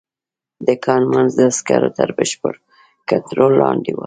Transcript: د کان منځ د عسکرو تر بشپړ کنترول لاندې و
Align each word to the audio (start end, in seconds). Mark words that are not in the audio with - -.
د 0.65 0.67
کان 0.85 1.01
منځ 1.13 1.29
د 1.35 1.39
عسکرو 1.51 1.89
تر 1.97 2.09
بشپړ 2.17 2.53
کنترول 3.09 3.53
لاندې 3.63 3.91
و 3.93 3.99